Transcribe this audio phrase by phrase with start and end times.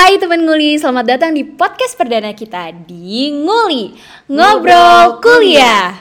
[0.00, 3.92] Hai teman nguli, selamat datang di podcast perdana kita di Nguli
[4.32, 5.92] Ngobrol Kuliah.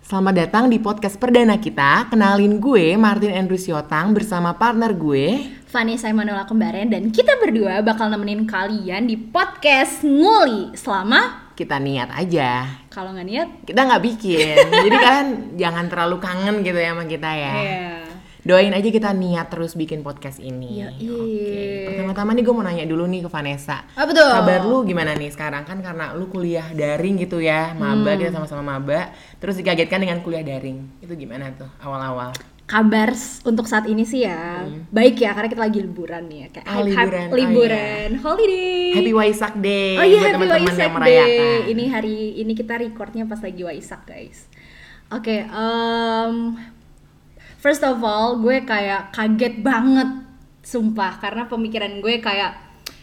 [0.00, 2.08] Selamat datang di podcast perdana kita.
[2.08, 5.52] Kenalin gue Martin Andrew Siotang bersama partner gue.
[5.68, 12.08] Vanessa Emanuela Kembaren dan kita berdua bakal nemenin kalian di podcast Nguli selama Kita niat
[12.16, 12.64] aja.
[12.88, 14.56] kalau nggak niat Kita nggak bikin.
[14.88, 15.28] Jadi kalian
[15.60, 17.52] jangan terlalu kangen gitu ya sama kita ya.
[17.60, 17.92] ya.
[18.40, 20.80] Doain aja kita niat terus bikin podcast ini.
[20.80, 21.04] Yoi.
[21.04, 21.60] Oke.
[21.92, 23.84] Pertama-tama nih gue mau nanya dulu nih ke Vanessa.
[23.92, 24.24] Apa tuh?
[24.24, 28.64] Kabar lu gimana nih sekarang kan karena lu kuliah daring gitu ya, maba kita sama-sama
[28.80, 29.12] maba.
[29.36, 31.04] Terus dikagetkan dengan kuliah daring.
[31.04, 32.32] Itu gimana tuh awal-awal?
[32.70, 33.10] Kabar
[33.42, 36.76] untuk saat ini sih ya baik ya karena kita lagi liburan nih ya kayak Hmm.
[36.76, 37.26] Oh, hype- hype liburan.
[37.26, 38.90] Oh, liburan, holiday.
[38.92, 40.90] Happy Waisak Day Oh iya buat Happy Waisak.
[41.02, 41.38] Day.
[41.66, 44.46] Ini hari ini kita recordnya pas lagi Waisak guys.
[45.10, 46.34] Oke, em,
[47.56, 50.06] first of all gue kayak kaget banget,
[50.62, 52.54] sumpah karena pemikiran gue kayak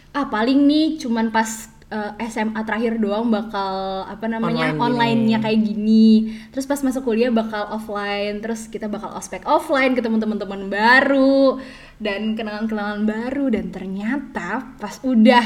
[0.10, 5.60] ah paling nih cuman pas eh, SMA terakhir doang bakal apa namanya Online online-nya kayak
[5.64, 6.36] gini.
[6.52, 11.60] Terus pas masuk kuliah bakal offline, terus kita bakal ospek offline ketemu teman-teman baru
[11.98, 15.46] dan kenalan-kenalan baru dan ternyata pas udah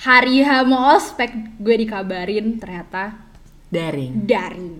[0.00, 3.28] hari H mau ospek gue dikabarin ternyata
[3.68, 4.26] Daring.
[4.26, 4.70] daring.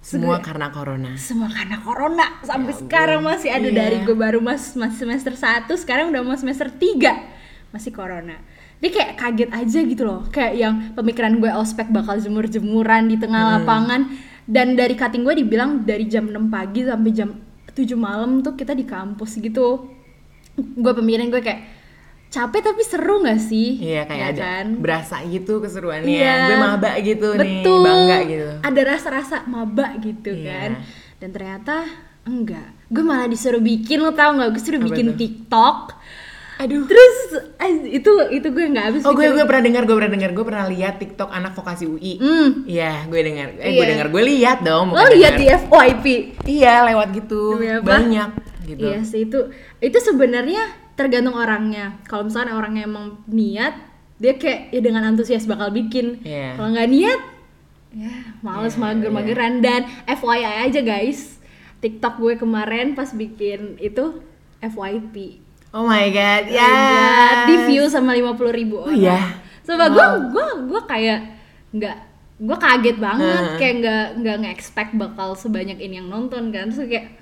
[0.00, 1.12] Semua karena corona.
[1.20, 3.76] Semua karena corona sampai Ya sekarang masih ada Iya.
[3.84, 7.20] dari gue baru mas, mas semester 1 sekarang udah mau semester 3
[7.68, 8.40] masih corona.
[8.80, 10.24] Dia kayak kaget aja gitu loh.
[10.26, 13.52] Kayak yang pemikiran gue ospek bakal jemur-jemuran di tengah Hmm.
[13.58, 14.00] lapangan
[14.44, 17.28] dan dari cutting gue dibilang dari jam 6 pagi sampai jam
[17.68, 19.84] 7 malam tuh kita di kampus gitu.
[20.56, 21.60] Gue pemikiran gue kayak
[22.28, 23.76] capek tapi seru gak sih?
[23.76, 24.66] Iya kayak Ya ada kan?
[24.76, 26.08] berasa gitu keseruannya.
[26.08, 26.34] Iya.
[26.46, 27.84] Gue maba gitu nih, Betul.
[27.84, 28.48] bangga gitu.
[28.60, 30.48] Ada rasa-rasa maba gitu Iya.
[30.48, 30.70] kan.
[31.18, 31.76] Dan ternyata
[32.22, 32.68] enggak.
[32.86, 34.50] Gue malah disuruh bikin lo tau nggak?
[34.50, 35.16] Gue suruh Apa bikin tuh?
[35.16, 35.78] TikTok.
[36.60, 36.84] Aduh.
[36.84, 37.16] Terus
[37.88, 39.00] itu itu gue nggak habis.
[39.08, 42.20] Oh gue gue pernah dengar, gue pernah dengar, gue pernah lihat TikTok anak vokasi UI.
[42.20, 42.68] Hmm.
[42.68, 43.48] Iya, gue dengar.
[43.56, 43.90] Eh, gue Iya.
[43.96, 44.92] dengar, gue lihat dong.
[44.92, 45.46] Lo bukan lihat di.
[45.48, 46.04] FYP.
[46.44, 47.56] Iya, lewat gitu.
[47.56, 47.86] Demi apa?
[47.88, 48.30] Banyak
[48.68, 48.86] gitu.
[48.86, 49.50] Iya sih itu
[49.80, 50.62] itu sebenarnya
[50.94, 51.96] tergantung orangnya.
[52.04, 53.74] Kalau misalnya orangnya emang niat,
[54.20, 56.20] dia kayak ya dengan antusias bakal bikin.
[56.22, 56.60] Iya.
[56.60, 57.20] Kalau nggak niat,
[57.96, 58.12] ya
[58.44, 61.40] males Iya, mager-mageran dan FYI aja guys.
[61.80, 64.20] TikTok gue kemarin pas bikin itu
[64.60, 65.40] FYP.
[65.70, 67.46] Oh my god, Ya, ya.
[67.46, 69.38] di view sama 50 ribu Oh iya.
[69.62, 70.18] Coba gue Wow.
[70.28, 71.20] gue gue kayak
[71.70, 71.96] nggak
[72.40, 73.56] gue kaget banget Heeh.
[73.56, 77.14] kayak nggak nggak nge-expect bakal sebanyak ini yang nonton kan terus kayak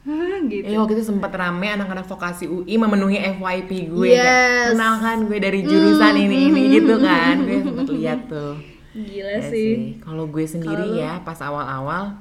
[0.00, 0.64] Hah, gitu.
[0.64, 4.20] Eh waktu itu sempat rame anak-anak vokasi UI memenuhi FYP gue Yes.
[4.20, 8.56] kayak kenal kan gue dari jurusan ini ini gitu kan gue sempat lihat tuh
[8.94, 9.98] Gila Ya sih.
[9.98, 10.96] Kalau gue sendiri lu?
[10.96, 12.14] ya pas awal-awal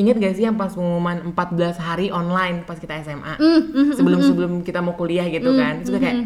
[0.00, 1.36] Ingat gak sih yang pas pengumuman 14
[1.76, 5.80] hari online pas kita SMA Mm, Sebelum sebelum kita mau kuliah gitu kan.
[5.80, 6.18] Terus gue kayak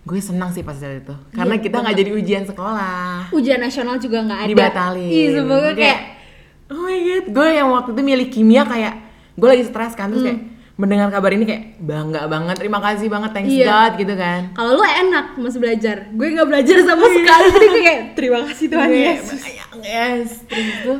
[0.00, 1.12] Gue senang sih pas saat itu.
[1.30, 3.28] Karena Iya, kita nggak jadi ujian sekolah.
[3.30, 4.50] Ujian nasional juga nggak ada.
[4.50, 5.10] Dibatalin.
[5.12, 6.00] Ih, semoga kayak
[6.66, 7.24] Oh my god.
[7.28, 8.94] Gue yang waktu itu milih kimia kayak
[9.36, 10.08] Gue lagi stres kan.
[10.08, 10.40] Terus kayak
[10.74, 13.66] mendengar kabar ini kayak bangga banget terima kasih banget thanks Iya.
[13.68, 14.40] God gitu kan.
[14.50, 15.96] Kalau lu enak masih belajar.
[16.10, 17.46] Gue nggak belajar sama sekali.
[17.52, 19.38] Jadi gue kayak terima kasih Tuhan Yesus.
[19.38, 20.28] bayang, yes.
[20.48, 20.98] Terus tuh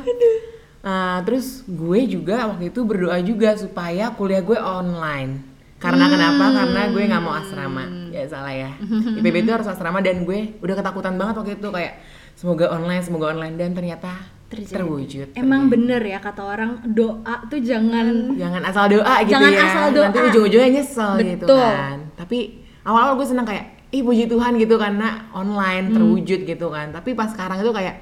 [0.81, 5.45] Nah, terus gue juga waktu itu berdoa juga supaya kuliah gue online
[5.77, 6.13] karena Hmm.
[6.15, 8.69] kenapa karena gue nggak mau asrama ya salah ya
[9.17, 11.93] IPB itu harus asrama dan gue udah ketakutan banget waktu itu kayak
[12.33, 14.13] semoga online semoga online dan ternyata
[14.47, 14.73] Terjadi.
[14.75, 15.73] terwujud Emang terjadi.
[15.75, 18.05] bener ya kata orang doa tuh jangan
[18.35, 20.03] jangan asal doa gitu Jangan ya asal doa.
[20.03, 21.61] nanti ujung-ujungnya nyesel gitu Betul.
[21.63, 22.37] kan tapi
[22.81, 25.95] awal-awal gue seneng kayak ih puji Tuhan gitu karena online Hmm.
[25.95, 27.95] terwujud gitu kan tapi pas sekarang itu kayak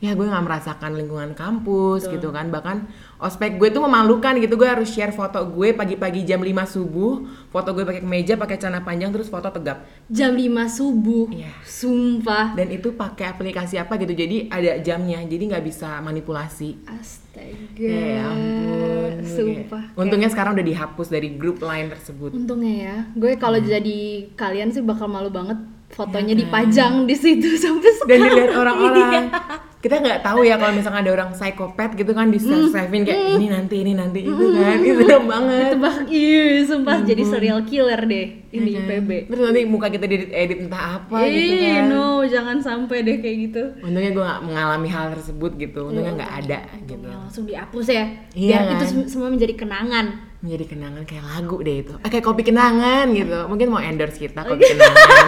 [0.00, 4.64] ya gue nggak merasakan lingkungan kampus gitu kan bahkan ospek gue tuh memalukan gitu gue
[4.64, 9.08] harus share foto gue pagi-pagi jam 5 subuh foto gue pakai kemeja pakai celana panjang
[9.10, 11.28] terus foto tegap jam 5 subuh.
[11.30, 11.52] Iya.
[11.62, 12.52] Sumpah.
[12.54, 17.84] dan itu pakai aplikasi apa gitu jadi ada jamnya jadi nggak bisa manipulasi Astaga.
[17.84, 19.84] ya ampun Gue Sumpah.
[19.84, 24.00] kayak- untungnya sekarang udah dihapus dari grup lain tersebut Untungnya ya, gue kalau jadi
[24.32, 25.60] kalian sih bakal malu banget
[25.90, 26.40] fotonya Iya kan?
[26.42, 28.24] dipajang di situ sampai dan sekarang.
[28.24, 29.68] dilihat orang-orang Iya.
[29.80, 33.32] Kita nggak tahu ya kalau misalnya ada orang psikopat gitu kan di save savein kayak
[33.34, 37.64] ini nanti ini nanti itu kan itu serem banget Itu bah, iya, sumpah jadi serial
[37.64, 38.92] killer deh ini Ya kan?
[38.92, 39.10] IPB.
[39.26, 43.16] terus nanti muka kita edit edit entah apa gitu Ih, kan no, jangan sampai deh
[43.18, 43.62] kayak gitu.
[43.80, 48.04] untungnya gue nggak mengalami hal tersebut gitu untungnya nggak ada gitu Untungnya langsung dihapus ya.
[48.30, 48.74] Iya Biar kan?
[48.74, 50.06] itu sem- semua menjadi kenangan.
[50.40, 51.94] Menjadi kenangan kayak lagu deh itu.
[51.96, 53.44] Eh, kayak kopi kenangan gitu.
[53.44, 55.24] Mungkin mau endorse kita kopi kenangan.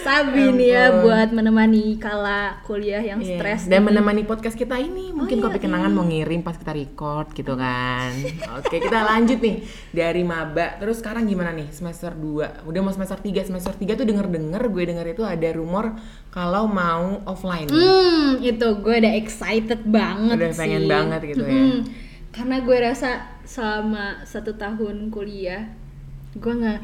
[0.00, 3.86] Sabi nih ya buat menemani kala kuliah yang Iya, stres dan ini.
[3.90, 8.08] menemani podcast kita ini mungkin iya, kopi kenangan mau ngirim pas kita record gitu kan
[8.56, 9.60] oke kita lanjut nih
[9.90, 14.06] dari maba terus sekarang gimana nih semester 2 udah mau semester 3 semester 3 tuh
[14.06, 15.92] denger denger gue denger itu ada rumor
[16.28, 20.58] kalau mau offline Hmm, itu gue udah excited banget Udah sih.
[20.58, 21.64] pengen banget gitu ya.
[22.30, 23.10] Karena gue rasa
[23.42, 25.66] selama satu tahun kuliah,
[26.32, 26.80] gue nggak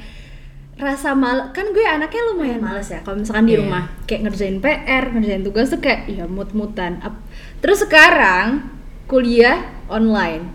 [0.76, 3.60] rasa mal kan gue anaknya lumayan males ya kalau misalkan di Iya.
[3.64, 3.84] rumah.
[4.04, 7.00] Kayak ngerjain PR ngerjain tugas tuh kayak ya mut-mutan.
[7.58, 8.66] Terus sekarang
[9.06, 9.56] kuliah
[9.87, 10.52] online.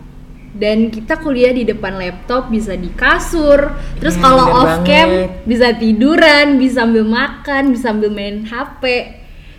[0.52, 3.72] Dan kita kuliah di depan laptop bisa di kasur.
[3.96, 5.30] Terus Iya, kalau off cam banget.
[5.42, 8.84] bisa tiduran bisa sambil makan bisa sambil main HP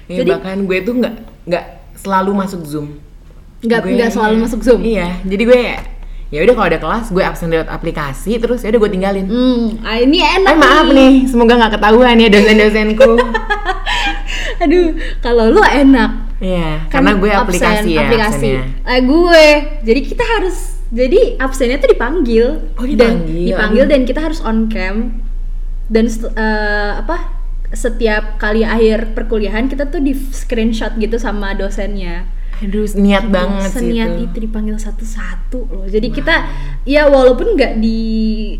[0.06, 1.66] Iya, bahkan gue tuh nggak nggak
[1.98, 2.88] selalu masuk zoom
[3.64, 5.62] nggak nggak selalu masuk zoom iya jadi gue
[6.34, 9.80] ya udah kalau ada kelas gue absen lewat aplikasi terus ya udah gue tinggalin Hmm,
[9.86, 13.12] ah, ini enak Eh maaf nih, semoga nggak ketahuan ya dosen-dosenku.
[14.64, 16.12] Aduh, kalau lu enak.
[16.42, 18.50] Iya, Kan karena gue absen, aplikasi ya aplikasi.
[18.50, 18.64] absennya.
[18.84, 19.46] Eh, gue.
[19.86, 20.58] Jadi kita harus
[20.90, 22.46] jadi absennya tuh dipanggil.
[22.76, 23.46] Oh, Dan dipanggil.
[23.48, 25.22] dipanggil dan kita harus on cam.
[25.88, 27.18] Dan eh, apa?
[27.74, 32.26] Setiap kali akhir perkuliahan kita tuh di screenshot gitu sama dosennya.
[32.64, 34.32] Aduh, niat banget sih Seniat itu.
[34.32, 35.86] itu dipanggil satu-satu loh.
[35.86, 36.48] Jadi kita
[36.84, 38.00] ya walaupun nggak di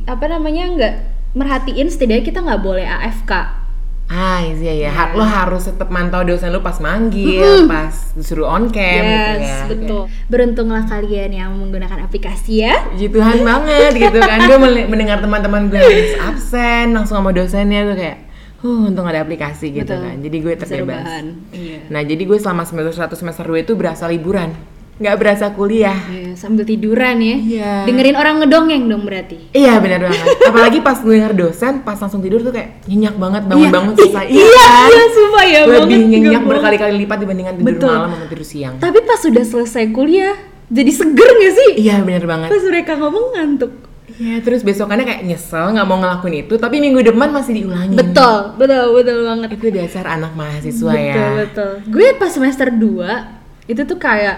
[0.04, 0.94] apa namanya nggak
[1.34, 3.64] merhatiin setidaknya kita nggak boleh AFK.
[4.04, 5.16] Ah iya ya, Iya.
[5.16, 9.58] lo harus tetap mantau dosen lo pas manggil, pas disuruh on cam gitu yes, ya.
[9.72, 10.02] betul.
[10.28, 12.84] Beruntunglah kalian yang menggunakan aplikasi ya.
[12.92, 14.44] Puji Tuhan banget gitu kan.
[14.46, 15.82] Gue mendengar teman-teman gue
[16.20, 18.18] absen langsung sama dosennya gue kayak,
[18.64, 20.08] huh untung ada aplikasi gitu Betul.
[20.08, 20.16] kan.
[20.24, 21.06] Jadi gue terbebas.
[21.52, 21.80] Iya.
[21.92, 24.56] Nah jadi gue selama semester 1 semester 2 itu berasa liburan,
[25.04, 26.00] nggak berasa kuliah.
[26.08, 27.38] Iya, sambil tiduran ya.
[27.38, 27.72] Iya.
[27.92, 29.52] Dengerin orang ngedongeng dong berarti.
[29.52, 30.28] Iya benar banget.
[30.48, 34.26] Apalagi pas gue denger dosen, pas langsung tidur tuh kayak nyenyak banget bangun-bangun selesai.
[34.32, 34.90] Iya, kan?
[34.90, 37.92] iya, sumpah ya Lebih banget, nyenyak berkali-kali lipat dibandingkan tidur Betul.
[37.92, 38.76] malam sama tidur siang.
[38.80, 40.40] Tapi pas sudah selesai kuliah,
[40.72, 41.72] jadi seger gak sih?
[41.84, 42.48] Iya benar banget.
[42.48, 43.93] Pas mereka ngomong ngantuk.
[44.14, 47.94] Iya terus besokannya kayak nyesel nggak mau ngelakuin itu, tapi minggu depan masih diulangin.
[47.94, 49.50] Betul, betul, betul banget.
[49.54, 51.28] Itu dasar anak mahasiswa betul, ya.
[51.40, 51.72] betul.
[51.88, 54.38] Gue pas semester 2 itu tuh kayak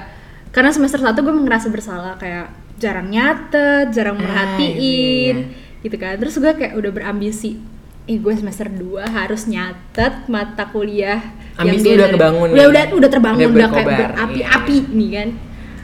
[0.49, 6.15] karena semester 1 gue ngerasa bersalah kayak jarang nyatet, jarang Ah, merhatiin iya, gitu kan.
[6.15, 7.59] Terus gue kayak udah berambisi
[8.05, 11.19] eh gue semester 2 harus nyatet mata kuliah
[11.57, 12.69] Ambisi dia udah dari- kebangun udah, nih.
[12.69, 15.27] udah udah terbangun Udah udah, kayak berapi-api nih kan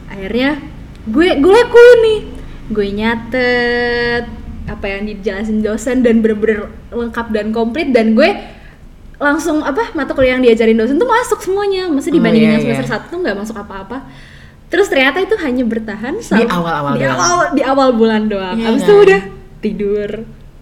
[0.06, 0.50] akhirnya
[1.02, 2.18] gue gue lakuin nih
[2.68, 4.24] gue nyatet
[4.62, 8.30] apa yang dijelasin dosen dan bener-bener lengkap dan komplit dan gue
[9.16, 11.86] langsung apa mata kuliah yang diajarin dosen tuh masuk semuanya.
[11.86, 12.92] Mesti Oh, dibandingin iya, yang semester iya.
[12.92, 13.98] satu tuh nggak masuk apa-apa.
[14.66, 18.56] Terus ternyata itu hanya bertahan sama- awal-awal di awal di awal bulan doang.
[18.56, 18.88] Iya abis kan?
[18.88, 19.20] itu udah
[19.60, 20.10] tidur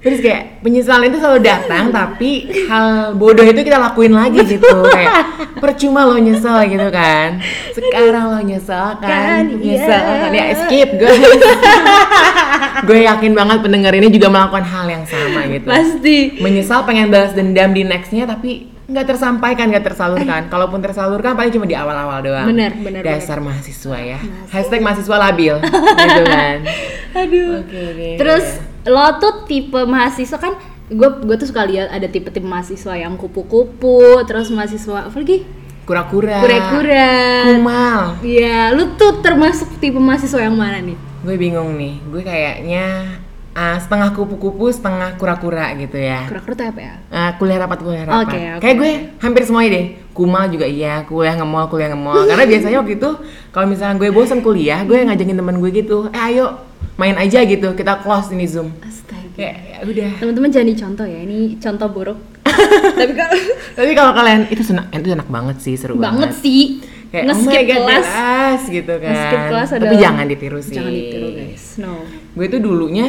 [0.00, 4.80] Terus kayak penyesalan itu selalu datang, tapi hal bodoh itu kita lakuin lagi gitu.
[4.88, 5.28] Kayak
[5.60, 7.36] percuma lo nyesel gitu kan.
[7.76, 10.16] Sekarang lo nyesel kan, Kan, nyesel iya.
[10.24, 11.20] kan ya skip guys.
[12.88, 15.68] gue yakin banget pendengar ini juga melakukan hal yang sama gitu.
[15.68, 20.48] pasti Menyesal pengen balas dendam di nextnya tapi nggak tersampaikan, nggak tersalurkan.
[20.48, 22.48] Kalaupun tersalurkan paling cuma di awal-awal doang.
[22.50, 24.18] Bener, bener, Dasar mahasiswa ya.
[24.50, 26.56] Hashtag mahasiswa labil, gitu kan.
[27.20, 28.14] aduh Oke deh.
[28.18, 28.46] terus
[28.88, 30.56] lo tuh tipe mahasiswa kan
[30.90, 35.46] gue gue tuh suka lihat ada tipe-tipe mahasiswa yang kupu-kupu terus mahasiswa apa lagi
[35.90, 37.10] kura-kura, kura-kura
[37.50, 38.00] kumal.
[38.22, 40.94] Iya, lu tuh termasuk tipe mahasiswa yang mana nih?
[41.26, 43.18] Gue bingung nih, gue kayaknya
[43.58, 46.30] ah, setengah kupu-kupu, setengah kura-kura gitu ya.
[46.30, 46.94] Kura-kura tuh apa ya?
[47.10, 48.22] Ah, kuliah rapat, kuliah rapat.
[48.22, 49.86] Oke, oke, Kayak gue hampir semuanya deh.
[50.14, 52.22] Kumal juga iya, kuliah nge-mall, kuliah nge-mall.
[52.30, 53.10] Karena biasanya waktu itu
[53.50, 56.69] kalau misalnya gue bosan kuliah, gue ngajakin temen gue gitu, eh ayo
[57.00, 58.76] main aja gitu, kita close ini zoom.
[58.78, 59.32] Astaga.
[59.32, 60.10] Kayak ya udah.
[60.18, 62.18] Teman-teman jangan dicontoh ya, ini contoh buruk.
[62.98, 63.34] Tapi kalau
[63.72, 66.32] Tapi kalau kalian itu enak, itu enak banget sih, seru banget banget.
[66.38, 66.62] sih.
[67.08, 68.60] Kayak oh Nge-skip god, kelas.
[68.70, 69.10] gitu kan.
[69.10, 70.76] Nge-skip kelas Tapi jangan ditiru sih.
[70.76, 71.64] Jangan ditiru guys.
[71.76, 71.94] No.
[72.30, 73.06] gue tuh dulunya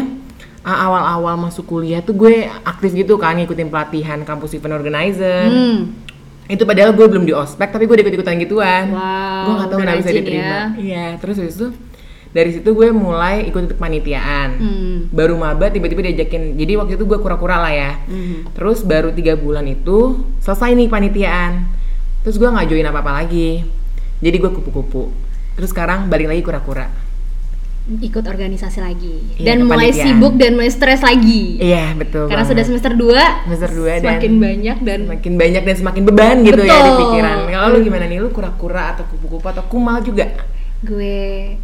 [0.61, 2.33] awal-awal masuk kuliah tuh gue
[2.63, 5.93] aktif gitu kan ngikutin pelatihan kampus event organizer Hmm.
[6.45, 9.01] itu padahal gue belum di ospek tapi gue ikut ikutan gituan Wow,
[9.41, 10.61] gue nggak tahu kenapa bisa diterima ya.
[10.77, 11.67] iya terus habis itu
[12.31, 14.97] dari situ gue mulai ikut kepanitiaan Hmm.
[15.09, 18.47] baru maba tiba-tiba diajakin jadi waktu itu gue kura-kura lah ya Hmm.
[18.51, 19.99] terus baru tiga bulan itu
[20.39, 21.67] selesai nih panitiaan
[22.21, 23.67] terus gue nggak join apa-apa lagi
[24.17, 25.11] jadi gue kupu-kupu
[25.53, 26.87] terus sekarang balik lagi kura-kura
[27.81, 31.57] Ikut organisasi lagi Iya, dan mulai sibuk dan mulai stres lagi.
[31.57, 32.53] iya betul Karena banget.
[32.53, 33.09] sudah semester 2
[33.43, 36.99] Semester dua dan- semakin banyak dan semakin banyak dan semakin beban gitu ya di Betul.
[37.01, 37.37] pikiran.
[37.49, 38.17] Kalau lu gimana nih?
[38.19, 40.29] Lu kura-kura atau kupu-kupu atau kumal juga?
[40.79, 41.57] gue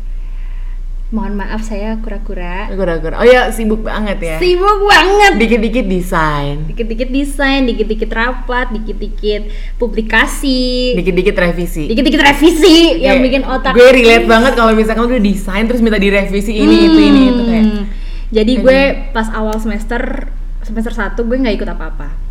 [1.08, 3.16] mohon maaf saya kura-kura Kura-kura.
[3.18, 4.36] Oh ya sibuk banget ya.
[4.38, 9.48] sibuk banget Dikit-dikit desain, dikit-dikit desain dikit-dikit rapat dikit-dikit
[9.80, 11.88] publikasi dikit-dikit revisi.
[11.88, 15.96] dikit-dikit revisi yang Kayak bikin otak Gue relate banget kalau misalkan udah desain terus minta
[15.96, 17.66] direvisi ini itu ini itu kayak.
[17.66, 17.84] Hmm.
[18.28, 20.28] jadi gue pas awal semester
[20.62, 22.28] semester 1 gue nggak ikut apa-apa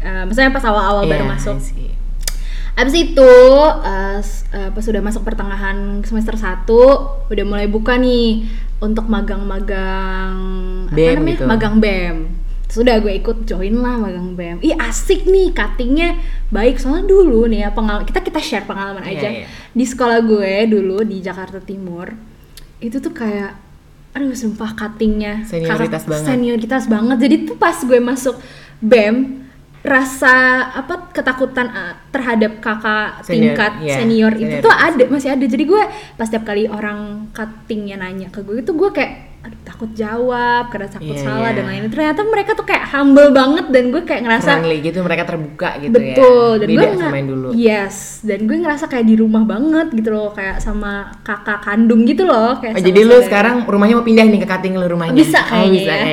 [0.00, 1.56] Eh, maksudnya pas awal-awal baru Iya, masuk.
[2.74, 3.32] Abis itu
[3.82, 4.20] eh,
[4.70, 6.66] pas udah masuk pertengahan semester 1
[7.28, 8.46] udah mulai buka nih
[8.78, 10.34] untuk magang-magang
[10.86, 11.30] apa BEM namanya?
[11.32, 11.44] gitu.
[11.44, 12.16] Magang BEM.
[12.66, 14.62] Sudah gue ikut join lah magang BEM.
[14.62, 16.16] Ih asik nih cuttingnya
[16.48, 19.46] baik soalnya dulu nih ya pengalaman kita kita share pengalaman Iya, aja iya.
[19.70, 22.10] di sekolah gue dulu di Jakarta Timur
[22.78, 23.54] itu tuh kayak
[24.10, 26.26] aduh sumpah cuttingnya Senioritas banget.
[26.26, 28.34] senioritas banget jadi tuh pas gue masuk
[28.80, 29.46] BEM
[29.80, 30.34] rasa
[30.74, 34.62] apa ketakutan uh, terhadap kakak Senior, tingkat iya, senior itu senioritas.
[34.62, 35.82] tuh ada masih ada jadi gue
[36.14, 36.98] pas setiap kali orang
[37.30, 41.56] cuttingnya nanya ke gue itu gue kayak aduh takut jawab karena takut Iya, salah iya.
[41.56, 45.22] dan lain-lain ternyata mereka tuh kayak humble banget dan gue kayak ngerasa friendly gitu mereka
[45.24, 46.60] terbuka gitu betul ya.
[46.60, 47.48] dan gue sama nggak- yang dulu.
[47.50, 52.22] yes dan gue ngerasa kayak di rumah banget gitu loh kayak sama kakak kandung gitu
[52.22, 55.16] loh kayak Oh, jadi lu sekarang rumahnya mau pindah nih ke cutting lu rumahnya.
[55.16, 56.06] Bisa Oh, kayaknya bisa ya.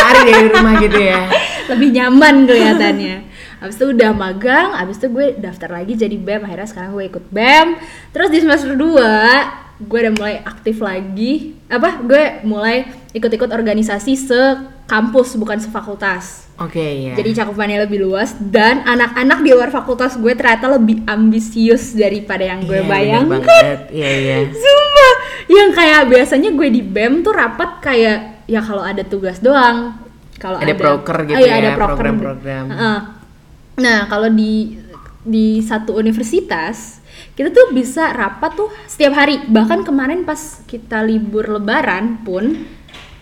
[0.00, 1.20] Lari dari rumah gitu ya.
[1.70, 3.16] lebih nyaman kelihatannya.
[3.60, 7.24] Abis itu udah magang, abis itu gue daftar lagi jadi BEM, akhirnya sekarang gue ikut
[7.28, 7.76] BEM.
[8.16, 11.60] Terus di semester 2, gue udah mulai aktif lagi.
[11.68, 12.00] Apa?
[12.00, 16.48] Gue mulai ikut-ikut organisasi sekampus, bukan sefakultas.
[16.60, 17.16] Oke ya.
[17.16, 22.64] Jadi cakupannya lebih luas dan anak-anak di luar fakultas gue ternyata lebih ambisius daripada yang
[22.64, 23.64] gue Iya, bener bayangkan.
[23.92, 24.36] Iya iya.
[24.64, 25.14] Sumpah,
[25.48, 30.00] yang kayak biasanya gue di BEM tuh rapat kayak ya kalau ada tugas doang.
[30.40, 32.64] Kalau Ada proker gitu iya, ya, ada program-program.
[32.72, 33.19] Heeh.
[33.80, 34.76] Nah, kalau di
[35.20, 37.00] di satu universitas
[37.36, 39.40] kita tuh bisa rapat tuh setiap hari.
[39.48, 42.68] Bahkan kemarin pas kita libur lebaran pun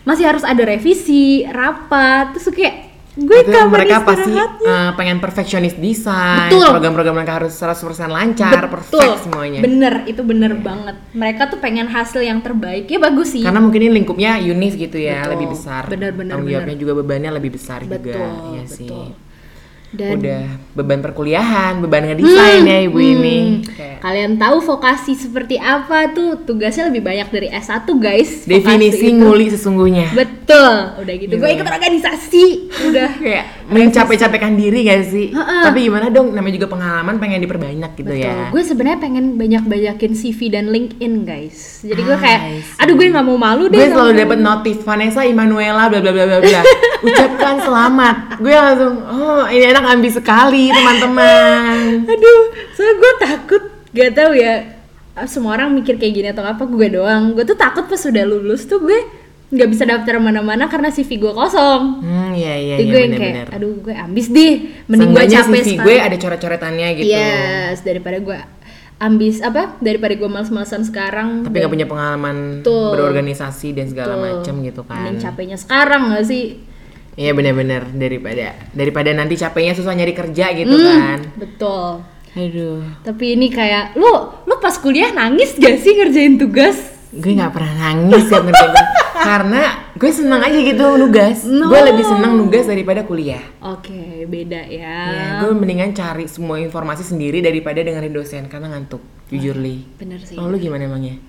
[0.03, 2.35] masih harus ada revisi, rapat.
[2.35, 2.75] Terus kayak
[3.19, 6.71] gue kapan mereka pasti uh, pengen perfectionist desain, Betul.
[6.71, 9.59] program-program mereka harus 100% lancar, perfect semuanya.
[9.59, 10.95] Bener, itu bener banget.
[11.11, 12.87] Mereka tuh pengen hasil yang terbaik.
[12.87, 13.43] Ya bagus sih.
[13.43, 15.31] Karena mungkin ini lingkupnya unis gitu ya, Betul.
[15.35, 15.83] lebih besar.
[15.91, 18.23] Bener, bener, Tanggung jawabnya juga bebannya lebih besar betul, juga.
[18.55, 19.28] Iya sih.
[19.89, 23.37] Dan Udah beban perkuliahan, beban ngedesain ya ibu ini.
[23.57, 26.39] Hmm, Kayak Kalian tahu vokasi seperti apa tuh?
[26.39, 28.45] Tugasnya lebih banyak dari S1, guys.
[28.45, 30.13] Definisi nguli sesungguhnya.
[30.13, 30.73] Betul.
[30.95, 31.27] Udah gitu.
[31.27, 31.55] Gitu Gue ya.
[31.57, 32.45] ikut organisasi.
[32.85, 33.09] Udah.
[33.19, 35.27] kayak mencapek-capekan diri gak sih?
[35.29, 35.61] Heeh.
[35.63, 36.31] Tapi gimana dong?
[36.31, 38.23] Namanya juga pengalaman pengen diperbanyak gitu Betul.
[38.23, 38.47] ya.
[38.49, 41.81] Gue sebenarnya pengen banyak-banyakin CV dan LinkedIn, guys.
[41.81, 42.79] Jadi gue Ah, kayak, see.
[42.79, 43.79] aduh gue nggak mau malu deh.
[43.79, 46.61] gue selalu kamu." dapat notif Vanessa Immanuela bla bla bla bla bla
[46.99, 54.11] ucapkan selamat gue langsung oh ini anak ambis sekali teman-teman Aduh, soalnya gue takut, gak
[54.13, 54.55] tahu ya.
[55.25, 57.33] Semua orang mikir kayak gini atau apa, gue doang.
[57.33, 58.99] Gue tuh takut pas sudah lulus tuh gue
[59.49, 62.05] nggak bisa daftar mana-mana karena CV gue kosong.
[62.05, 64.53] hmm iya iya Jadi iya gue yang kayak, aduh gue ambis deh,
[64.85, 65.83] mending gue capek CV sekarang.
[65.83, 68.37] gue ada coret-coretannya gitu Yes, daripada gue
[68.95, 69.73] ambis apa?
[69.81, 71.29] Daripada gue males-malesan sekarang.
[71.41, 72.93] tapi nggak punya pengalaman Betul.
[72.93, 76.45] berorganisasi dan segala Tuh, macam gitu kan Mending capeknya sekarang gak sih?
[77.19, 81.89] Iya benar-benar daripada daripada nanti capeknya susah nyari kerja gitu Hmm, kan Betul.
[82.31, 86.77] aduh Tapi ini kayak, lu lu pas kuliah nangis gak sih ngerjain tugas?
[87.09, 88.87] gue nggak pernah nangis ya ngerjain tugas.
[89.19, 89.61] karena
[89.91, 91.67] gue senang aja gitu nugas No.
[91.67, 94.95] gue lebih senang nugas daripada kuliah Oke, beda ya.
[95.09, 99.83] Ya, gue mendingan cari semua informasi sendiri daripada dengerin dosen karena ngantuk, jujur li.
[99.93, 100.33] Bener sih.
[100.33, 101.19] Lo lu gimana emangnya?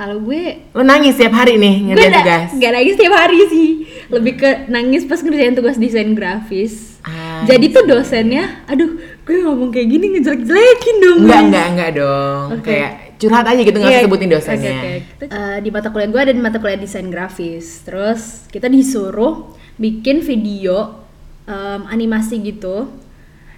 [0.00, 2.48] Kalau gue Lo nangis tiap hari nih ngerjain nggak tugas.
[2.56, 3.68] nggak nangis tiap hari sih
[4.08, 9.68] lebih ke nangis pas ngerjain tugas desain grafis Ah, jadi tuh dosennya aduh gue ngomong
[9.68, 12.46] kayak gini ngejelek-jelekin dong Enggak, enggak, enggak dong.
[12.54, 12.64] Oke.
[12.66, 14.72] Kayak curhat aja gitu nggak Iya, usah sebutin dosennya.
[14.72, 14.90] oke,
[15.20, 15.24] oke.
[15.30, 20.20] Eh, di mata kuliah gue ada di mata kuliah desain grafis terus kita disuruh bikin
[20.20, 21.04] video
[21.44, 22.88] em, animasi gitu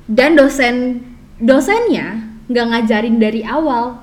[0.04, 1.06] dan dosen
[1.36, 3.98] dosennya nggak ngajarin dari awal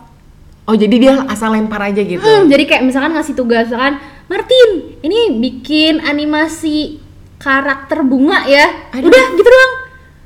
[0.69, 2.21] Oh, jadi dia asal lempar aja gitu.
[2.21, 3.97] Hmm, jadi kayak misalkan ngasih tugas misalkan
[4.29, 4.69] Martin
[5.01, 7.01] ini bikin animasi
[7.35, 9.09] karakter bunga ya Aduh.
[9.09, 9.73] udah gitu doang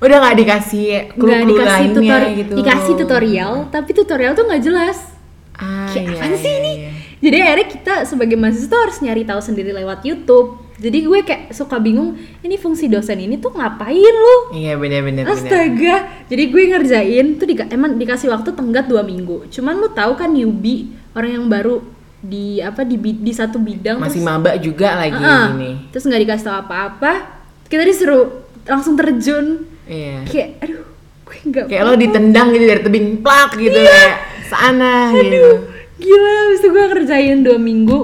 [0.03, 0.85] Udah nggak dikasih
[1.15, 2.53] clue-clue dikasih lainnya tutori- gitu.
[2.53, 4.97] dikasih tutorial tapi tutorial tuh nggak jelas
[5.53, 6.89] Ah, kayak iya, sih iya, ini iya.
[7.21, 11.77] jadi akhirnya kita sebagai mahasiswa harus nyari tahu sendiri lewat YouTube jadi gue kayak suka
[11.77, 15.24] bingung ini fungsi dosen ini tuh ngapain lu Iya, benar-benar.
[15.24, 15.36] benar.
[15.36, 19.46] Astaga, jadi gue ngerjain tuh dika- emang dikasih waktu tenggat dua minggu.
[19.48, 21.84] Cuman lu tahu kan newbie orang yang baru
[22.20, 25.92] di apa di di satu bidang Masih terus, maba juga lagi Ah, ini.
[25.92, 27.12] terus nggak dikasih tahu apa-apa,
[27.68, 28.25] kita disuruh
[28.63, 29.68] langsung terjun.
[29.84, 30.24] Iya.
[30.25, 30.84] Kayak aduh,
[31.22, 31.65] gue nggak.
[31.68, 33.92] Kayak lo ditendang gitu dari tebing plak gitu Iya.
[33.92, 34.15] kayak
[34.48, 35.70] sana gitu.
[35.96, 38.00] Gila, habis itu gue ngerjain dua minggu.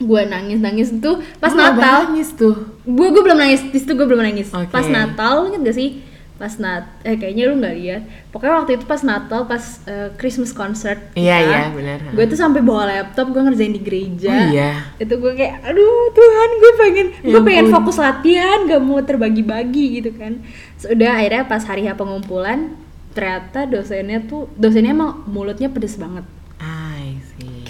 [0.00, 2.56] Gue nangis nangis tuh pas Oh, Natal nangis tuh.
[2.80, 4.68] gue gue belum nangis di situ gue belum nangis Oke.
[4.68, 5.90] pas Natal inget gak sih
[6.34, 8.02] pas nat eh kayaknya lu nggak lihat
[8.32, 11.98] pokoknya waktu itu pas Natal pas eh, Christmas concert Iya, kita, iya, benar.
[12.10, 14.70] gue tuh sampai bawa laptop gue ngerjain di gereja Oh, iya.
[14.96, 20.00] itu gue kayak aduh Tuhan gue pengen Ya gue pengen fokus latihan gak mau terbagi-bagi
[20.00, 20.40] gitu kan
[20.74, 22.72] sudah akhirnya pas hari H pengumpulan
[23.12, 26.24] ternyata dosennya tuh dosennya emang mulutnya pedes banget.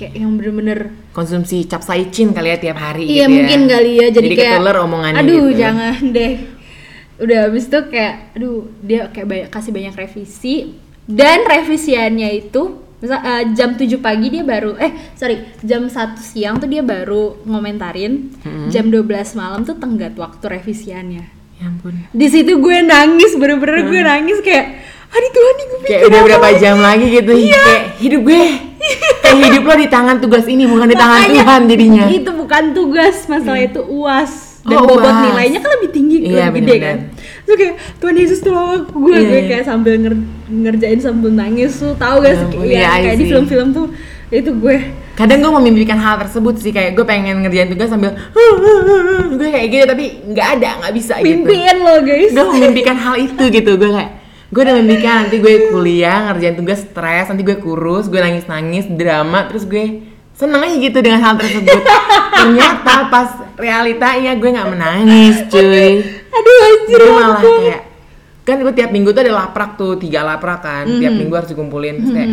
[0.01, 3.29] Kayak yang bener-bener Konsumsi capsaicin kali ya tiap hari Iya gitu ya.
[3.29, 5.61] mungkin kali ya jadi, kayak ketular omongannya Aduh gitu.
[5.61, 6.33] jangan deh.
[7.19, 10.55] Udah habis itu kayak aduh dia kayak banyak kasih banyak revisi
[11.05, 12.63] dan revisiannya itu
[12.97, 17.45] misal eh, jam 7 pagi dia baru eh sorry jam 1 siang tuh dia baru
[17.45, 18.33] ngomentarin
[18.67, 19.05] jam 12
[19.35, 21.93] malam tuh tenggat waktu revisiannya Ya ampun.
[22.09, 24.81] di situ gue nangis bener-bener gue nangis kayak
[25.11, 28.43] aduh Tuhan nih gue Kayak udah apa berapa lagi?" jam lagi gitu Kayak hidup gue.
[29.21, 32.05] Kayak hidup lo di tangan tugas ini Bukan di tangan Makanya, Tuhan jadinya.
[32.09, 34.33] itu bukan tugas masalah itu uas.
[34.61, 35.25] Dan Oh, bobot UAS.
[35.25, 36.97] nilainya kan lebih tinggi Iya, lebih gede kan.
[37.41, 38.93] terus kayak Tuhan Yesus tolong aku.
[39.01, 39.49] Gue Iya, gue iya.
[39.49, 43.01] kayak sambil nger- ngerjain sambil nangis tuh tahu gak Ya sih ampun, Iya, iya, I
[43.03, 43.87] kayak di film-film tuh
[44.31, 44.77] itu gue.
[45.13, 48.15] Kadang gue memimpikan hal tersebut sih Kayak gue pengen ngerjain tugas sambil
[49.31, 51.27] Gue kayak gitu Tapi nggak ada, nggak bisa gitu.
[51.27, 52.31] Mimpiin lo guys.
[52.31, 54.13] Gue memimpikan hal itu gitu Gue kayak
[54.51, 59.47] Gue udah memimpikan nanti gue kuliah ngerjain tugas stres Nanti gue kurus, gue nangis-nangis, drama
[59.47, 61.83] Terus gue seneng aja gitu dengan hal tersebut.
[62.33, 63.29] Ternyata pas
[63.61, 66.01] realitanya gue nggak menangis cuy.
[66.33, 67.53] Aduh anjir gue malah aku.
[67.61, 67.83] kayak
[68.49, 70.89] kan gue tiap minggu tuh ada laprak tuh tiga laprak kan.
[70.89, 72.31] Tiap minggu harus dikumpulin Terus kayak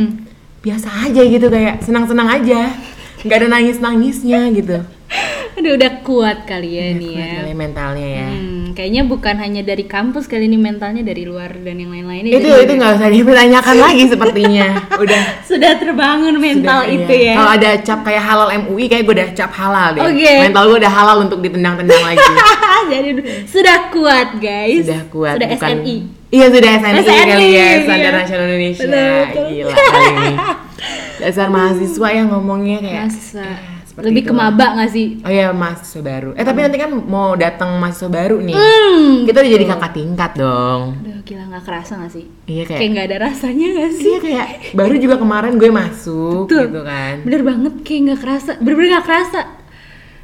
[0.64, 2.72] biasa aja gitu kayak senang-senang aja.
[3.28, 4.78] Nggak ada nangis-nangisnya gitu.
[5.60, 8.30] Aduh udah kuat kali ya nih ya Kuat kali mentalnya ya.
[8.30, 8.47] Hmm,
[8.78, 12.74] kayaknya bukan hanya dari kampus kali ini mentalnya dari luar dan yang lain-lainnya itu itu
[12.78, 14.68] nggak usah dipertanyakan lagi sepertinya.
[15.02, 15.22] Udah.
[15.42, 17.34] Sudah terbangun mental sudah, itu iya.
[17.34, 17.36] ya.
[17.42, 20.06] Kalau ada cap kayak halal MUI kayak gue udah cap halal deh.
[20.06, 20.34] Oke.
[20.46, 22.22] mental gue udah halal untuk ditendang-tendang lagi.
[22.94, 23.10] Jadi
[23.50, 24.86] sudah kuat guys.
[24.86, 28.20] Sudah kuat sudah bukan SNI iya sudah SNI, SNI, kali ya standar iya.
[28.20, 28.84] nasional Indonesia.
[28.84, 29.46] Betul, betul.
[29.48, 30.34] gila kali ini.
[31.24, 34.54] Dasar mahasiswa yang ngomongnya kayak Masa eh, seperti lebih ke itulah.
[34.54, 35.08] maba gak sih?
[35.26, 36.30] Oh ya mahasiswa baru.
[36.38, 38.54] Eh tapi nanti kan mau datang mahasiswa baru nih.
[38.54, 40.82] Hmm kita udah jadi kakak tingkat dong.
[41.02, 42.26] Aduh gila gak kerasa gak sih?
[42.46, 44.06] Iya kayak kayak nggak ada rasanya gak sih?
[44.06, 46.64] Iya kayak baru juga kemarin gue masuk Betul.
[46.70, 47.16] gitu kan.
[47.26, 48.52] Bener banget kayak nggak kerasa.
[48.58, 49.42] Bener-bener gak kerasa.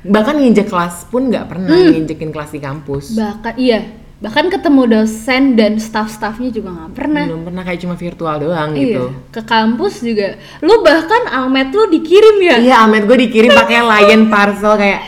[0.03, 1.91] Bahkan nginjek kelas pun nggak pernah Hmm.
[1.95, 3.15] nginjekin kelas di kampus.
[3.15, 3.79] Bahkan iya
[4.23, 8.79] bahkan ketemu dosen dan staff-staffnya juga nggak pernah belum pernah kayak cuma virtual doang Iya,
[8.79, 10.39] gitu ke kampus juga.
[10.59, 12.55] Lu bahkan almet lu dikirim ya?
[12.57, 15.03] iya Ahmed gue dikirim pakai lion parcel kayak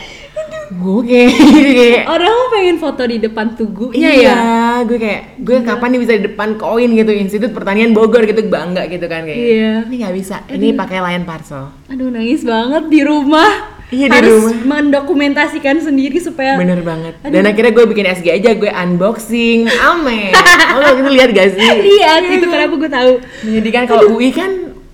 [0.68, 1.32] gue kayak
[2.12, 4.34] Orang lu pengen foto di depan tugunya Iya ya?
[4.34, 4.36] ya,
[4.84, 8.84] gue kayak gue kapan nih bisa di depan koin gitu Institut Pertanian Bogor gitu bangga
[8.84, 9.38] gitu kan kayak.
[9.38, 9.72] Iya.
[9.86, 10.36] Ini nggak bisa.
[10.44, 11.70] Ini pakai Lion Parcel.
[11.88, 13.75] Aduh nangis banget di rumah.
[13.86, 14.82] Iya, di Harus rumah.
[14.82, 17.22] mendokumentasikan sendiri supaya Bener banget.
[17.22, 19.70] Dan akhirnya gue bikin SG aja, gue unboxing.
[19.70, 20.34] Ame.
[20.74, 21.70] Lo waktu itu lihat gak sih?
[21.84, 23.12] lihat itu kenapa gue tahu.
[23.42, 24.50] Menyedihkan kalau UI kan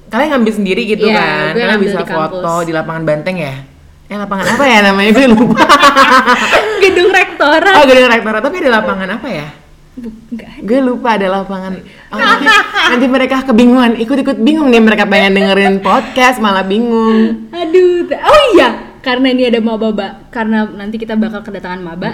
[0.07, 1.53] kalian ngambil sendiri gitu Iya, kan.
[1.55, 2.37] Kalian bisa di kampus.
[2.37, 3.55] foto di lapangan Banteng ya.
[4.07, 5.11] Eh lapangan apa ya namanya?
[5.11, 5.65] Gue lupa.
[6.85, 7.73] Gedung rektorat.
[7.73, 9.47] oh, gedung rektorat tapi ada lapangan apa ya?
[10.65, 11.77] Gue lupa ada lapangan.
[12.09, 12.49] Oh, nanti,
[12.97, 17.53] nanti mereka kebingungan, ikut-ikut bingung nih mereka pengen dengerin podcast malah bingung.
[17.53, 18.09] Aduh.
[18.09, 19.93] Oh iya, karena ini ada maba,
[20.33, 22.09] karena nanti kita bakal kedatangan maba.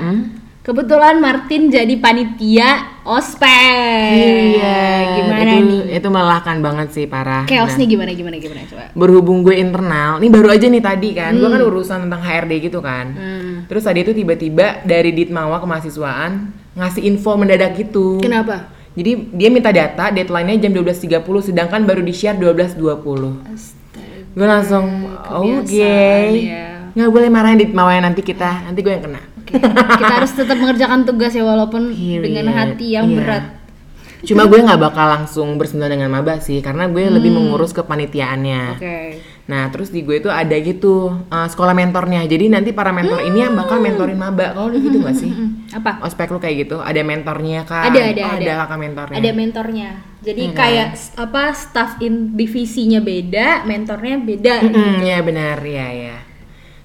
[0.58, 4.58] Kebetulan Martin jadi panitia ospek.
[4.58, 4.84] Iya,
[5.16, 5.96] Gimana itu, nih?
[5.96, 7.46] Itu melelahkan banget sih parah.
[7.46, 8.92] Nah, Chaosnya gimana gimana gimana coba?
[8.92, 12.82] berhubung gue internal, nih baru aja nih tadi kan, gue kan urusan tentang HRD gitu
[12.84, 13.06] kan.
[13.14, 13.54] Hmm.
[13.70, 18.22] Terus tadi itu tiba-tiba dari Ditmawa kemahasiswaan ngasih info mendadak gitu.
[18.22, 18.70] Kenapa?
[18.94, 22.78] Jadi dia minta data, deadline-nya jam 12.30 sedangkan baru di-share 12.20.
[23.46, 24.18] Astaga.
[24.34, 25.66] Gue langsung oke.
[25.66, 26.66] Kebiasaan, ya.
[26.94, 29.22] Nggak boleh marahin Ditmawa ya nanti kita, nanti gue yang kena.
[29.38, 32.22] Oke, Kita harus tetap mengerjakan tugas ya walaupun Period.
[32.26, 33.16] dengan hati yang Iya.
[33.16, 33.44] berat.
[34.18, 38.62] Cuma gue nggak bakal langsung bersentuhan dengan maba sih, karena gue lebih mengurus kepanitiaannya.
[38.74, 38.98] Oke.
[39.48, 42.20] Nah, terus di gue itu ada gitu uh, sekolah mentornya.
[42.22, 44.52] Jadi nanti para mentor ini yang bakal mentorin maba.
[44.52, 45.32] Kalau lu gitu nggak sih?
[45.32, 46.04] Hmm, Apa?
[46.04, 47.88] Ospek lu kayak gitu, ada mentornya kan?
[47.88, 48.52] Ada ada Oh, ada.
[48.62, 49.16] kakak mentornya.
[49.16, 49.88] Ada mentornya.
[50.20, 50.58] Jadi Iya kan?
[50.58, 54.54] kayak apa staff in divisinya beda, mentornya beda.
[54.68, 56.16] Mm-mm, ya benar, ya ya.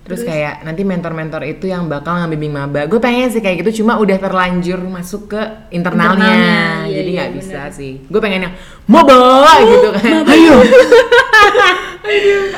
[0.04, 2.88] Terus, kayak nanti mentor-mentor itu yang bakal ngambimbing maba.
[2.88, 7.16] Gue pengen sih kayak gitu, cuma udah terlanjur masuk ke internalnya, Internalnya, iya, jadi iya,
[7.20, 7.40] nggak benar.
[7.40, 7.94] bisa sih.
[8.08, 9.16] Gue pengen yang maba
[9.64, 10.28] gitu kan.
[10.28, 10.56] Ayo,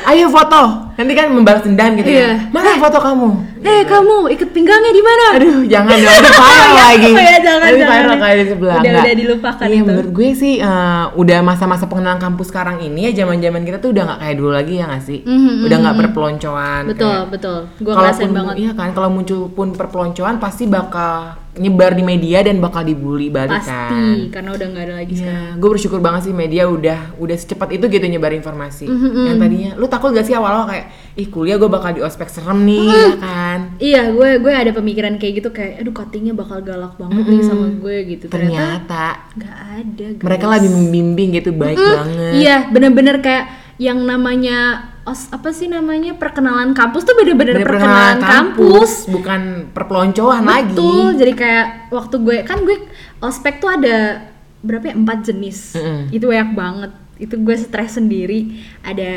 [0.06, 0.85] ayo foto.
[0.96, 2.24] Nanti kan membalas dendam gitu Iya.
[2.24, 2.32] ya.
[2.50, 3.28] Mana foto kamu?
[3.60, 5.24] Eh kamu ikat pinggangnya di mana?
[5.36, 7.10] Aduh, jangan dong, itu viral Oh, ya, lagi.
[7.10, 7.92] oh ya, jangan, Nanti jangan.
[7.94, 8.78] viral kayak di sebelah.
[8.78, 9.84] Udah, udah dilupakan Iya, itu.
[9.84, 14.04] menurut gue sih eh, udah masa-masa pengenalan kampus sekarang ini ya zaman-zaman kita tuh udah
[14.06, 15.20] nggak kayak dulu lagi ya nggak sih?
[15.22, 16.84] Mhm, udah nggak perpeloncoan.
[16.88, 17.60] Betul kayak- betul.
[17.78, 18.56] Gue ngerasain banget.
[18.58, 21.16] Iya kan, kalau muncul pun perpeloncoan pasti bakal
[21.56, 23.88] nyebar di media dan bakal dibully balik kan.
[23.90, 25.44] Pasti karena udah nggak ada lagi sekarang.
[25.46, 28.84] Iya, gue bersyukur banget sih media udah udah secepat itu gitu nyebar informasi.
[28.86, 32.28] Mhm, Yang tadinya, lu takut gak sih awal-awal kayak, ih kuliah gue bakal di ospek
[32.28, 33.60] serem nih, ya kan?
[33.78, 37.68] Iya, gue gue ada pemikiran kayak gitu kayak, aduh cuttingnya bakal galak banget nih sama
[37.72, 38.26] gue gitu.
[38.28, 40.06] Ternyata nggak ada.
[40.12, 40.24] Guys.
[40.24, 42.32] mereka lagi membimbing gitu baik banget.
[42.36, 43.46] Iya, bener-bener kayak
[43.76, 49.06] yang namanya os apa sih namanya perkenalan kampus tuh bener-bener Bener perkenalan kampus.
[49.06, 50.74] bukan perpeloncoan lagi.
[50.74, 52.78] Betul, jadi kayak waktu gue kan gue
[53.20, 54.26] ospek tuh ada
[54.66, 56.10] berapa ya empat jenis, Mm-mm.
[56.10, 56.92] itu banyak banget.
[57.16, 58.52] Itu gue stres sendiri.
[58.82, 59.14] Ada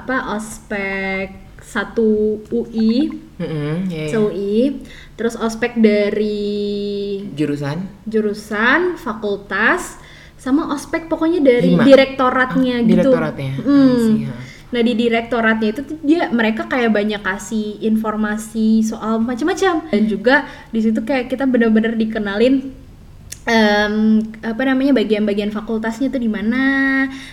[0.00, 1.26] apa ospek
[1.58, 4.16] satu UI, Mm-mm, iya, iya.
[4.16, 9.98] UI, terus ospek dari Jurusan jurusan, fakultas,
[10.36, 11.82] sama ospek pokoknya dari Lima.
[11.82, 13.10] direktoratnya Ah, gitu.
[13.10, 13.52] direktoratnya.
[13.66, 14.30] Hmm.
[14.66, 20.80] Nah di direktoratnya itu dia mereka kayak banyak kasih informasi soal macam-macam dan juga di
[20.80, 22.85] situ kayak kita bener-bener dikenalin
[23.46, 23.94] em,
[24.42, 26.64] apa namanya bagian-bagian fakultasnya tuh di mana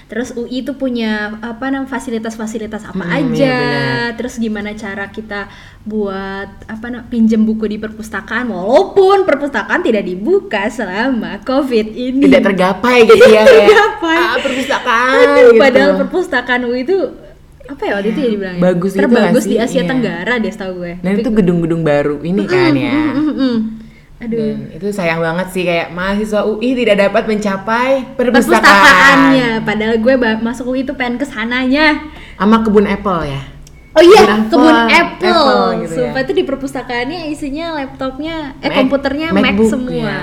[0.06, 5.50] terus UI itu punya apa namanya fasilitas-fasilitas apa Hmm, aja iya terus gimana cara kita
[5.84, 12.44] buat apa namanya pinjem buku di perpustakaan walaupun perpustakaan tidak dibuka selama covid ini Tidak
[12.44, 13.44] tergapai gitu ya.
[13.50, 14.16] tergapai.
[14.16, 15.60] Ah, perpustakaan Aduh, gitu.
[15.60, 16.98] padahal perpustakaan UI itu
[17.64, 19.56] apa ya waktu itu ya dibilangnya bagus gitu terbagus di?
[19.58, 19.90] Asia Iya.
[19.90, 22.92] Tenggara deh setahu gue Dan itu gedung-gedung baru ini kan ya.
[22.92, 23.58] Mm, mm, mm.
[24.24, 28.64] Aduh Dan itu sayang banget sih kayak mahasiswa UI tidak dapat mencapai perpustakaan.
[28.64, 32.00] perpustakaannya padahal gue masuk UI itu pengen ke sananya
[32.34, 33.42] Sama kebun apple ya.
[33.92, 34.90] oh iya Kebun kebun apple.
[34.90, 36.24] Apple, Apple gitu sumpah ya.
[36.24, 40.20] itu di perpustakaannya isinya laptopnya eh Mac- komputernya Mac MacBook, semua ya.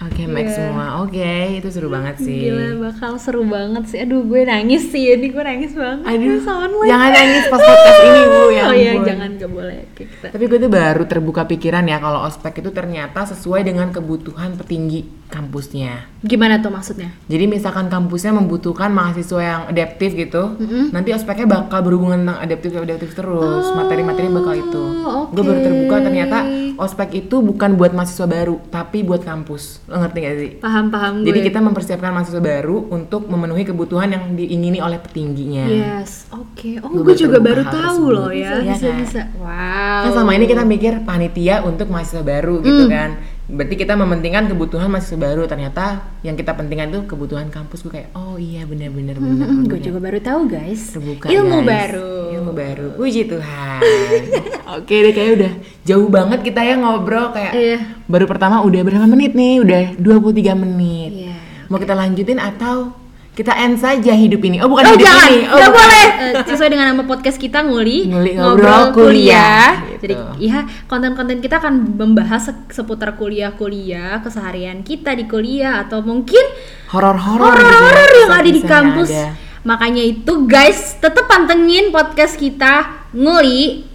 [0.00, 0.56] Oke, Mac Iya.
[0.56, 1.04] semua.
[1.04, 2.48] Oke, itu seru banget sih.
[2.48, 3.98] Gila bakal seru banget sih.
[4.00, 6.08] Aduh gue nangis sih ini gue nangis banget.
[6.08, 6.88] Aduh, online.
[6.88, 8.64] jangan nangis pas podcast ini bu ya.
[8.64, 10.26] oh iya jangan gak boleh kita.
[10.32, 15.19] Tapi gue tuh baru terbuka pikiran ya kalau ospek itu ternyata sesuai dengan kebutuhan petinggi
[15.30, 16.10] kampusnya.
[16.20, 17.14] Gimana tuh maksudnya?
[17.26, 20.58] Jadi misalkan kampusnya membutuhkan mahasiswa yang adaptif gitu,
[20.90, 24.82] nanti ospeknya bakal berhubungan tentang adaptif adaptif terus, materi-materi bakal itu.
[25.00, 25.32] oke.
[25.32, 26.38] Gue baru terbuka ternyata
[26.76, 29.80] ospek itu bukan buat mahasiswa baru, tapi buat kampus.
[29.86, 30.50] Lo ngerti gak sih?
[30.58, 31.26] Paham paham gue.
[31.30, 35.64] Jadi kita mempersiapkan mahasiswa baru untuk memenuhi kebutuhan yang diingini oleh petingginya.
[35.70, 36.82] Yes, oke.
[36.82, 38.60] Oh, Gue juga baru tahu loh ya.
[38.60, 38.96] Iya Bisa kan?
[39.00, 39.22] bisa.
[39.38, 40.02] Wow.
[40.04, 43.16] Kan selama ini kita mikir panitia untuk mahasiswa baru gitu kan.
[43.50, 45.44] Berarti kita mementingkan kebutuhan mahasiswa baru.
[45.44, 45.84] Ternyata
[46.20, 47.82] yang kita pentingkan tuh kebutuhan kampus.
[47.82, 49.44] Gue kayak, oh iya benar-benar benar.
[49.44, 49.84] Hmm, gue benar.
[49.84, 50.80] juga baru tahu guys.
[50.90, 51.68] terbuka Ilmu guys.
[51.68, 52.10] baru.
[52.30, 53.80] ilmu baru puji Tuhan
[54.78, 57.78] oke deh kayak udah jauh banget kita ya ngobrol kayak Iya.
[58.06, 61.36] baru pertama udah berapa menit nih udah 23 menit Iya.
[61.66, 62.94] mau kita lanjutin atau
[63.30, 65.70] kita end saja hidup ini oh bukan Oh hidup jangan, ini oh bukan.
[65.72, 66.06] boleh.
[66.20, 70.02] Eh, sesuai dengan nama podcast kita nguli, Nguli Ngobrol Kuliah, gitu.
[70.04, 76.42] Jadi iya konten-konten kita akan membahas se- seputar kuliah-kuliah, keseharian kita di kuliah atau mungkin
[76.90, 79.08] horor-horor horor-horor gitu ya, yang ada di kampus.
[79.08, 79.26] ada.
[79.60, 83.86] Makanya itu guys, tetap pantengin podcast kita nguli.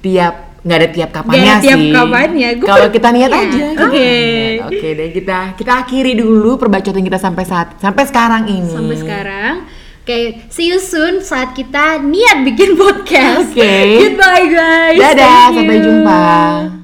[0.00, 2.48] tiap nggak ada tiap kapannya ada tiap sih kapannya.
[2.56, 3.90] Gua kalau kita niat Iya, aja oke.
[3.98, 4.62] gitu.
[4.68, 9.54] oke deh kita kita akhiri dulu perbacotan kita sampai saat sampai sekarang ini Sampai sekarang.
[10.02, 10.18] Oke,
[10.50, 13.54] see you soon saat kita niat bikin podcast.
[13.54, 13.70] Oke.
[14.02, 14.98] Goodbye guys.
[14.98, 16.81] dadah sampai jumpa